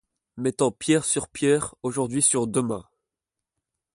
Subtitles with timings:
[0.35, 2.83] Mettant pierre sur pierre, aujourd’hui sur demain